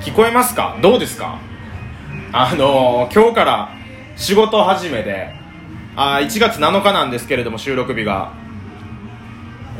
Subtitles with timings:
[0.00, 0.78] 聞こえますか？
[0.80, 1.38] どうですか？
[2.32, 3.74] あのー、今日から
[4.16, 5.34] 仕事始めで
[5.94, 8.32] あ1月7日なんですけれども収録日が。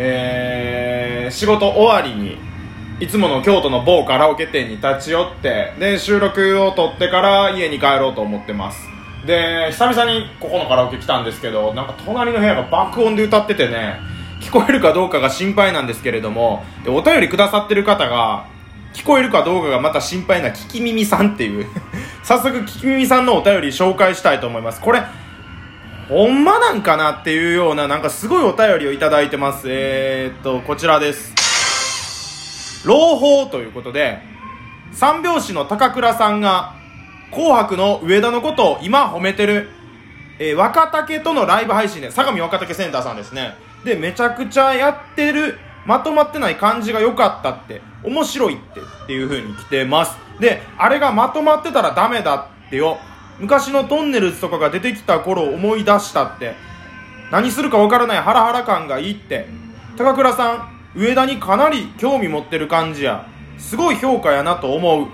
[0.03, 2.39] えー、仕事終わりに
[3.01, 8.79] いつもの京都の某カラオケ店に立ち寄ってで収録を撮ってから家に帰ろうと思ってます。
[9.27, 13.99] で久々にここのカラオケ来たんですけどなんか隣の部屋が爆音で歌っててね
[14.41, 18.47] 聞こえるかどうかが心配なんですけれどもでお便りくださってる方が
[18.93, 21.67] 聞こえるかどうかがまた心配な聞き耳さんっていう。
[22.23, 24.81] 早速聞き耳さんのお便り紹介したいと思います。
[24.81, 25.03] これ
[26.09, 29.67] ほんまなんかなっていうようななんかすごいお便りをいただいてます。
[29.67, 32.87] えー、っとこちらです。
[32.87, 34.19] 朗報ということで
[34.93, 36.75] 三拍子の高倉さんが
[37.31, 39.69] 紅白の上田のことを今褒めてる、
[40.39, 43.55] えー、若竹とのライブ配信で相模若竹センターさんですね。
[43.85, 50.17] でめちゃくちゃやってるまとまってない感じが良かったって面白いってっていう風に来てます。
[50.39, 52.99] であれがまとまってたらダメだってよ。
[53.39, 56.55] 昔のトンネルズとかが出てきた頃を思い出したって。
[57.31, 59.47] 何するかわからないハラハラ感がいいって。
[59.97, 63.27] 高倉さん上田にかなり興味持ってる感じや。
[63.59, 65.07] すごい評価やなと思う。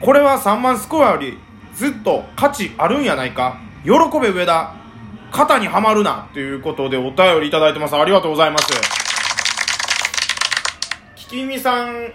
[0.00, 1.38] これは3万スコアより
[1.74, 3.58] ずっと価値あるんやないか。
[3.84, 4.74] 喜べ上田
[5.30, 7.96] 肩にはまるなということでお便りいただいてます。
[7.96, 9.03] ありがとうございます。
[11.34, 12.12] ききみさん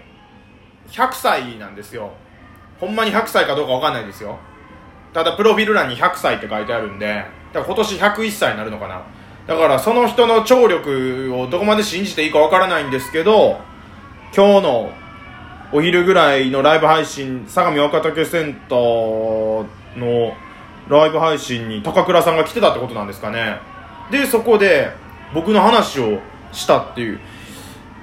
[0.87, 2.13] 100歳なんですよ。
[2.79, 4.39] ほんまに100歳かどうかわかんないですよ。
[5.13, 9.01] ただプロフィール欄に100歳って書いてあるんでだから今年101歳になるのかな。
[9.45, 13.59] だからその人の聴力をどこまで信じていいかわからないんですけど
[14.33, 14.91] 今日の
[15.73, 19.65] お昼ぐらいのライブ配信相模若竹センター
[19.97, 20.33] の
[20.87, 23.57] ライブ配信に高倉さんが来てたってことなんですかね。
[24.11, 24.93] でそこで
[25.33, 26.19] 僕の話を
[26.53, 27.19] したっていう。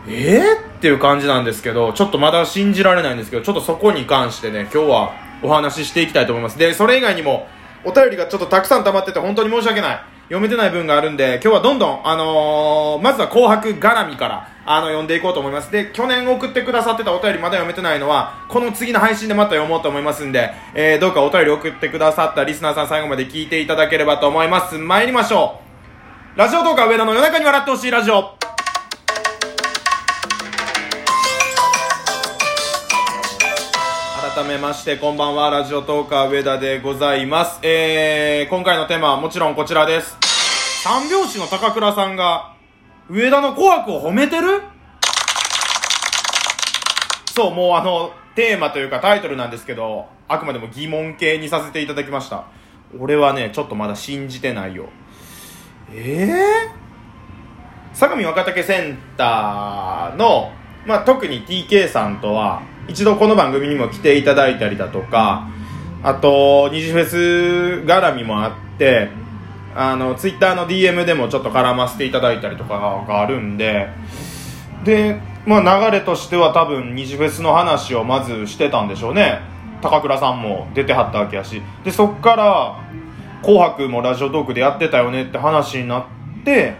[0.09, 6.59] えー、っていう感じなんですけどちょっとまだ信じられないんですけどちょっとそこに関してね今日はお話ししていきたいと思います。
[6.59, 7.47] でそれ以外にも
[7.85, 10.01] お便りがちょっとたくさん溜まってて本当に申し訳ない。
[10.29, 15.71] 読めてない分があるんで今日はどんどん、あのー、まずは紅白絡みからあの読んでいこうと思います。
[15.71, 24.79] で去年送ってくださってたお便りまだ読めてないのはこの次の配信でまた読もうと思いますんで、えー、どうかお便り送ってくださったリスナーさん最後まで聞いていただければと思います。
[24.79, 25.61] 参りましょ
[26.35, 26.39] う。
[26.39, 28.36] ラジオ動画上田の夜中に笑ってほしいラジオ。
[34.37, 35.49] 改めましてこんばんは。
[35.49, 37.59] ラジオトーカー上田でございます。
[37.63, 40.15] えー、今回のテーマはもちろんこちらです。
[40.83, 42.55] 三拍子の高倉さんが
[43.09, 44.61] 上田の紅白を褒めてる？
[47.35, 52.45] そうもうあのテーマというかタイトルなんですけどあくまでも疑問形にさせていただきました。
[52.99, 54.91] 俺はねちょっとまだ信じてないよ。
[55.91, 60.53] ええー、相模若竹センターの、
[60.87, 65.49] まあ、特に TK さんとは一度この番組にも来ていただいたりだとか
[66.03, 67.17] あと二次フェス
[67.85, 69.09] 絡みもあって
[69.75, 73.89] あのツイッターの DM でもちょっと絡ませていただいたりとかがあるんで
[74.85, 79.41] で、まあ、流れとしては多分二次フェスの話をまずしてたんでしょうね。
[79.83, 81.61] 高倉さんも出てはったわけやし。
[81.85, 82.77] でそっから
[83.43, 86.05] 「紅白」もラジオトークでやってたよねって話になっ
[86.45, 86.75] て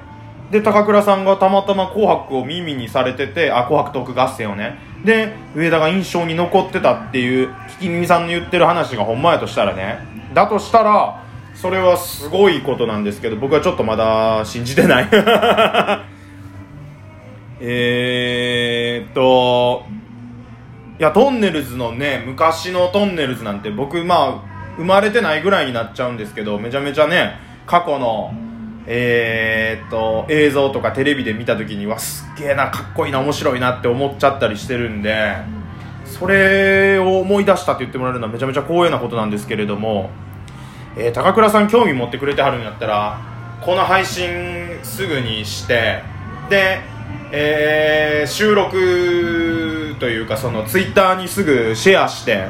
[0.51, 4.79] で高倉さんがたまたま「紅白」を耳にされててあ紅白トーク合戦をね。
[5.05, 9.99] で上田が印象に残ってたっていう聞き耳さんの言ってる話がほんまやとしたらね。
[10.35, 11.23] だとしたら
[11.55, 15.09] それはすごいことなんですけど僕はちょっとまだ信じてない。
[17.61, 19.85] えっと
[20.99, 28.33] いやトンネルズのね昔のトンネルズなんて僕まあ生まれてないぐらいになっちゃうんですけどめちゃめちゃね過去の
[28.87, 35.37] えー、っと映像とかテレビで見た時にはすっげえなかっこいいな面白いなって思っちゃったりしてるんで
[36.05, 40.11] それを思い出したって言ってもらえるのはめちゃめちゃ光栄なことなんですけれども、
[40.97, 43.21] えー、高倉さん興味持ってくれてはるんやったら
[43.63, 46.03] この配信すぐにして
[46.49, 46.79] で、
[47.33, 52.49] えー、収録というかそのツイッターにすぐシェアして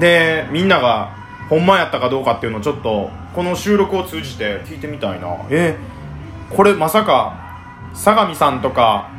[0.00, 1.19] でみんなが
[1.50, 5.36] ほんまやったかどうかっていうのをちょっとこの収録を通じて聞いてみたいな。
[5.50, 7.36] えー、これまさか
[7.92, 9.10] 相模さんとか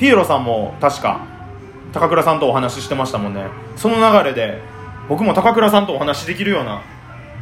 [0.00, 1.24] ピエロさんも確か
[1.92, 3.46] 高倉さんとお話ししてましたもんね。
[3.76, 4.60] その流れで
[5.08, 6.82] 僕も高倉さんとお話しできるような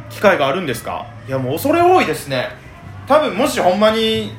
[0.09, 1.07] 機会があるんですか？
[1.27, 2.49] いやもう恐れ多いですね。
[3.07, 4.31] 多分もしほんまに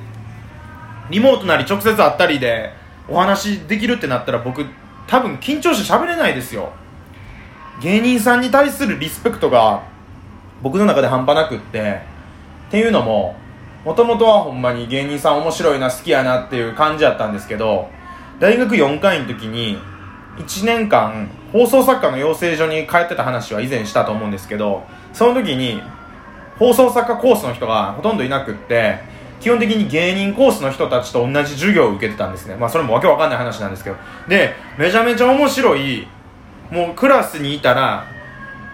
[1.11, 2.70] リモートなり直接会ったりで
[3.08, 4.64] お話できるってなったら僕
[5.08, 6.73] 多分緊張して喋れないですよ
[7.80, 9.82] 芸人さんに対するリスペクトが
[10.62, 12.02] 僕の中で半端なくって
[12.68, 13.34] っていうのも
[13.84, 17.88] もともとはほんまに芸人さん面白いな好きやなっていう感じやったんですけど
[18.38, 19.78] 大学4回の時に
[20.36, 25.82] 1年間放送作家の養成所に通ってた話は以前したと思うんですけどその時に
[26.58, 28.98] 放送作家コースの人がほとんどいなくって
[29.40, 32.56] 基本的に芸人コースの人たちと同じ授業を受けてたんですね。
[32.56, 33.96] まあそれもわけわかんない話なんですけど。
[34.28, 36.06] でめちゃめちゃ面白い
[36.70, 38.06] もうクラスにいたら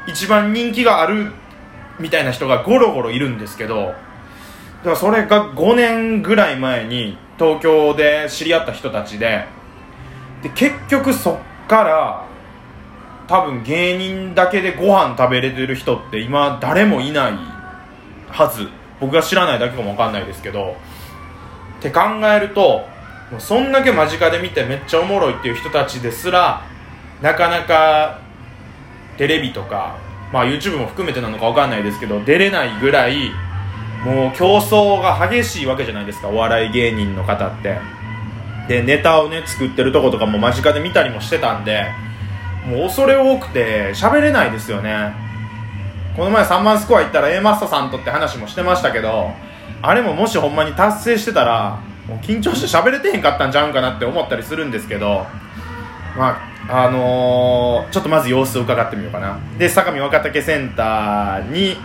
[0.07, 1.33] 一番人気がある
[1.99, 9.47] みたいな人がゴロゴロいるんですけどだからそれが5年ぐらい前に東京で知り合った人たちで
[10.43, 11.39] で結局そっ
[11.69, 12.27] から
[13.27, 17.33] 多分芸人だけでご飯食べれてる人って今誰もいない
[18.29, 18.69] はず。
[19.01, 20.77] 僕が知らないだけかも分かんないですけど。
[21.81, 22.87] って考えると
[23.39, 26.63] そんだけ間近で見てめっちゃおもろいっていう人たちですら
[27.23, 28.21] なかなか
[29.17, 29.99] テレビとか、
[30.33, 33.31] まあ、YouTube も含めてなのか分かんないですけど出れないぐらい
[34.05, 37.79] もう競争が激しいわけじゃないですかお笑い芸人の方って。
[38.69, 41.87] でネタをね作ってるとことかも間近で見たりもしてたんで
[42.67, 45.15] もう恐れ多くて喋れないですよね。
[46.17, 49.31] この前3万スコア行ったら A マスタさんとって話もしてましたけど
[49.83, 51.79] あれももしほんまに達成してたら
[52.09, 55.27] もう緊張して喋れてへんかったんちゃうんかなって思ったりするんですけど
[56.17, 59.39] まああのー、ちょっとまず様子を伺ってみようかな。
[59.59, 61.77] で相模若竹センターに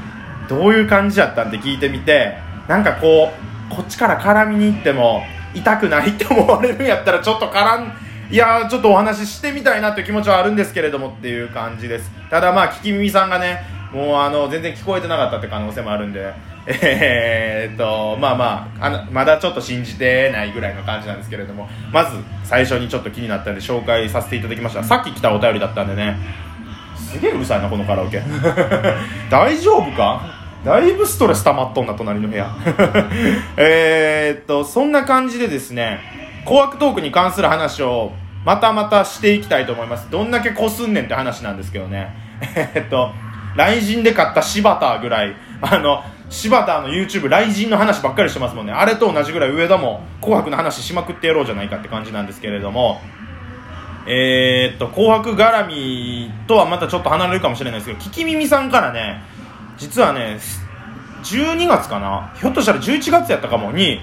[0.50, 2.38] どういう感じやったんって聞いてみて
[2.68, 3.32] なんかこ
[3.72, 5.24] うこっちから絡みに行っても
[5.54, 7.94] 痛くないって思われるんやったらちょっと絡ん
[8.32, 12.10] いやちょっとお話ししてみたいなっていう気持ちはあるんですけれどもっていう感じです。
[12.30, 13.62] ただまあ聞き耳さんがね
[13.94, 16.34] もうあの全然聞こえてなかったって可能性もあるんで。
[16.68, 24.84] えー、っとまあまああのまだちょっと信じてないぐらいの感じなんですけれどもまず最初にちょっと気になったんで紹介させていただきました。
[24.84, 26.18] さっき来たお便りだったんでね。
[26.96, 28.22] すげえうるさいなこのカラオケ。
[29.30, 30.22] 大丈夫か？
[30.64, 32.48] だいぶストレス溜まっとんな隣の部屋。
[33.58, 36.00] えっとそんな感じでですね
[36.46, 38.12] 紅白トークに関する話を
[38.46, 40.10] またまたしていきたいと思います。
[40.12, 42.16] どんだけこすんねんって話なんですけどね。
[42.56, 43.12] えーっと
[43.58, 45.36] 雷神で買った柴田ぐらい。
[45.62, 48.72] あの柴田の YouTube 雷神の話ばっかりしてますもんね。
[48.72, 53.02] あれと同じぐらい上田も紅白の話しまくってやろうじゃないかって感じなんですけれども。
[54.08, 59.22] えー、っと紅白絡みとはまたちょっと離れるかもしれないですけど聞き耳さんからね
[59.78, 60.40] 実はね
[61.24, 62.34] 12月かな？
[62.36, 64.00] ひょっとしたら11月やったかもに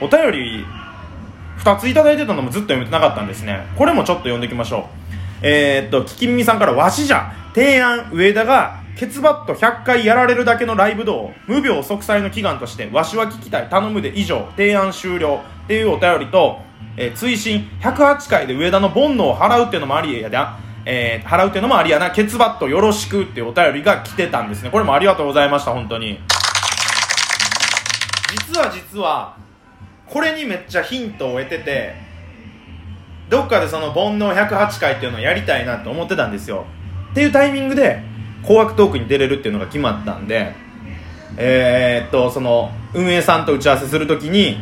[0.00, 0.64] お便り
[1.58, 3.66] 2ついただいてたのもずっと読めてなかったんですね。
[3.76, 4.84] これもちょっと読んでいきましょう。
[5.42, 13.70] えー、っと聞き耳さんからわしじゃ提案上田がケツバット100回やられるだけのライブ動無病息災の祈願としてわしは聞きたい。
[13.70, 14.46] 頼むで以上。
[14.58, 15.40] 提案終了。
[15.64, 16.58] っていうお便りと、
[16.98, 17.66] えー、追伸。
[17.80, 20.36] 108回で上田の煩悩を払うっていうのもありやで。
[20.84, 22.10] えー、払うっていうのもありやな。
[22.10, 24.68] ケツバットよろしくっていうお便りが来てたんですね。
[24.68, 25.72] これもありがとうございました。
[25.72, 26.20] 本当に。
[28.30, 29.34] 実は実は
[30.04, 31.94] これにめっちゃヒントを得てて
[33.30, 36.66] どっかでその煩悩108回っていうのをやりたいなと思ってたんですよ。
[37.12, 38.09] っていうタイミングで
[38.42, 40.54] 紅白トークに出れるっていうのが決まったんで
[41.36, 44.58] えー、っとその運営さんと打ち合わせするときに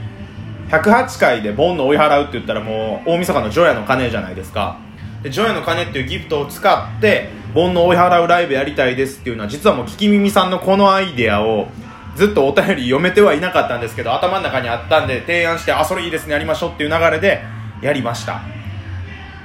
[0.70, 4.78] 108回で煩悩追い払うって言ったらもう大晦日の除夜の鐘じゃないですか。
[5.22, 11.66] で除夜の鐘っていうギフトを使って煩悩追い払うライブやりたいですっていうのは実はもう聞き耳さんのこのアイデアを
[12.14, 17.42] ずっとお便り読めてはいなかったんですけど頭の中にあったんで提案してあそれいいですねやりましょうっていう流れで
[17.82, 18.42] やりました。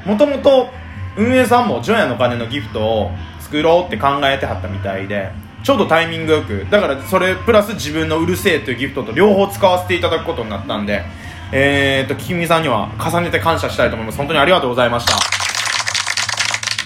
[0.05, 0.69] もともと
[1.15, 3.11] 運営さんも除夜の鐘のギフトを
[3.53, 5.29] 作ろうって考えてはったみたいで
[5.63, 11.03] ちょうどタイミングよくだからそれプラス自分のうるせえというギフトと両方使わせていただくことになったんで
[11.51, 14.17] えー、っときみさんには重ねて感謝したいと思います。
[14.17, 15.13] 本当にありがとうございました。
[15.13, 15.19] っ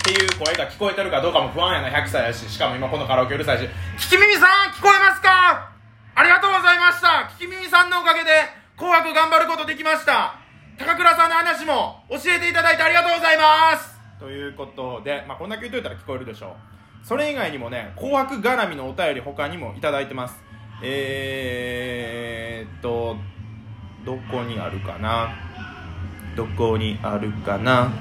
[0.04, 2.50] ていう声が聞こえてるかどうかも不安やな100歳やし。
[2.50, 3.62] しかも今このカラオケうるさいし。
[3.98, 5.72] 聞き耳さん聞こえますか？
[6.16, 7.32] ありがとうございました。
[7.40, 8.30] 聞き耳さんのおかげで
[8.76, 10.36] 紅白頑張ることできました。
[10.78, 13.97] 高倉さんの話も教えていただいてありがとうございます。
[14.20, 16.48] ということで、まあ、こんだけ言っといたら聞こえるでしょ
[17.04, 17.08] う。
[17.08, 20.42] それ以外にもね紅白絡みのお便り他にもいただいてます。
[20.82, 23.16] えー、っと
[24.06, 25.30] どこにあるかな？
[26.36, 27.92] どこにあるかな？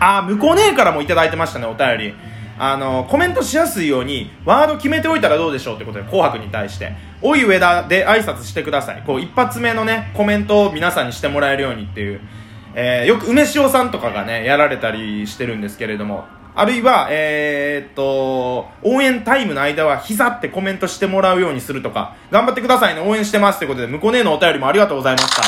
[0.00, 2.14] あ向こうねからもいただいてましたねお便り。
[2.58, 9.02] あのコメントしやすいようにワード決めておいたらどうでしょうってことで紅白に対して「おい上田」で挨拶してください。
[9.06, 12.20] こう一発目のねコメントを皆さんにしてもらえるようにっていう。
[12.74, 16.24] えー、よく梅塩さんとかがね、やられたりしてるんですけれども、
[16.54, 25.42] あるいは、えー、っと、応援タイムの間は膝ってコメントしてもらうようにするとか、頑張ってくださいね、応援してますということで、向こうねのお便りもありがとうございました。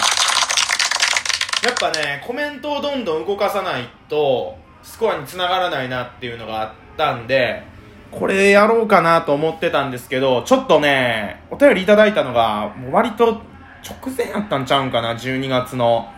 [1.68, 7.62] やっぱね、コメントをどんどん動かさないと、スコアにつながらないなっていうのがあったんで、
[8.10, 13.42] これやろうかなと思ってたんですけど、ちょっとね、お便りいただいたのが、もう割と
[13.82, 16.08] 直前やったんちゃうんかな、12月の。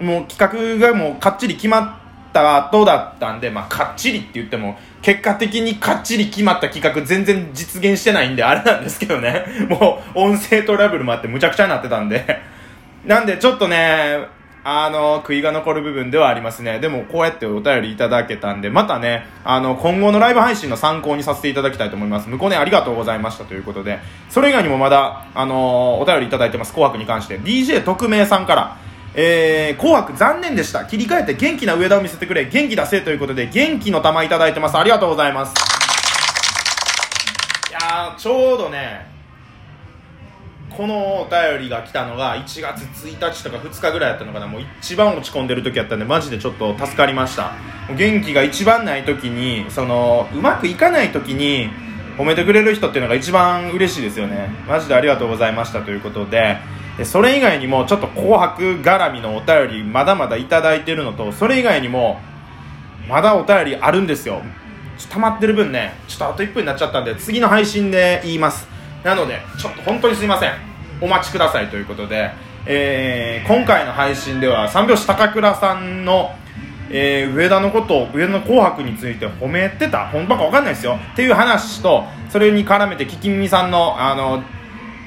[0.00, 9.44] もう企画がもうかっちり決まった後だったんで、まあ、かっちりって言っても、結果的にかっちり決まった企画全然実現してないんで、あれなんですけどね。
[9.68, 12.24] もう、音声トラブルもあってむちゃくちゃになってたんで。
[13.04, 14.26] なんで、ちょっとね、
[14.64, 16.78] あの、悔いが残る部分ではありますね。
[16.78, 22.28] でも、こうやってお便りいただけたんで、またね、あの、今後のライブ配信の参考にさせていただきたいと思います。
[22.28, 26.72] 向こうね、ありがとうございましたということで、それ以外にもまだ、あの、お便りいただいてます。
[26.72, 27.38] 紅白に関して。
[27.38, 28.76] DJ 特命さんから、
[29.14, 30.84] えー、紅白残念でした。
[30.84, 32.44] 切り替えて元気な上田を見せてくれ。
[32.46, 34.76] 元気出せということで、元気の玉いただいてます。
[34.76, 35.54] ありがとうございます。
[37.70, 39.18] いやちょうどね、
[40.78, 47.54] このお便りが来たのが1月1日とか2日ぐらいやったのかなもう一番落ち込んでる時やったんでマジでちょっと助かりました
[47.96, 51.68] 元気が一番ない時にそのうまくいかない時に
[52.16, 56.58] 褒めてくれる人っていうのが一番嬉しいですよねマジでありがとうございましたということで
[57.04, 62.20] それ以外にもちょっと紅白絡みのお便りまだまだ頂いてるのとそれ以外にも
[63.08, 64.42] まだお便りあるんですよ。
[65.10, 65.94] 溜まってる分ね。
[66.08, 68.68] ちょっとあと1分になっちゃったんで次の配信で言います。
[69.04, 70.52] なのでちょっと本当にすいません。
[71.00, 72.32] お待ちくださいということで、
[72.66, 76.34] えー、今回の配信では三拍子高倉さんの、
[76.90, 80.08] えー、上田のことを上田の紅白について褒めてた。
[80.08, 80.98] 本当か分かんないですよ。
[81.12, 84.42] っていう話とそれに絡めて聞き耳さんのあの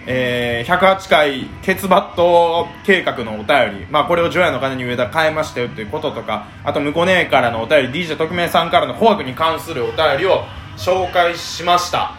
[0.07, 10.43] えー、108回ケツバット計画のお便り、まあ、これを除夜の鐘に上田変えましたよということとかあと向こうねからのお便り DJ 特命さんからの紅白に関するお便りを
[10.77, 12.15] 紹介しました。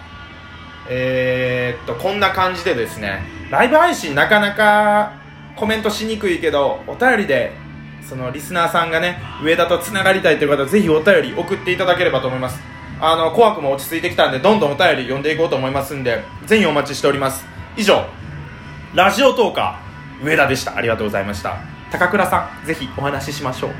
[0.89, 5.13] えー、っとこんな感じでですねライブ配信なかなか
[5.57, 7.53] コメントしにくいけどお便りで
[8.03, 12.61] そのリスナーさんがね上田とつながりたいという方はぜひお便り送っていただければと思います。
[13.01, 17.52] あの怖くも落ち着いてきたんでどんどんお便り読んでいこうと思いますんでぜひお待ちしております。
[17.77, 18.05] 以上
[18.95, 20.77] ラジオトーカー上田でした。
[20.77, 21.57] ありがとうございました。
[21.91, 23.71] 高倉さんぜひお話ししましょう。